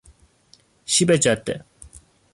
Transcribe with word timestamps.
شیب 0.85 1.15
جاده 1.15 1.65